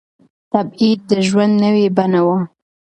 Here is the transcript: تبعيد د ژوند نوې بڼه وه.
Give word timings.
تبعيد 0.53 0.99
د 1.09 1.11
ژوند 1.27 1.53
نوې 1.63 1.85
بڼه 1.97 2.21
وه. 2.27 2.37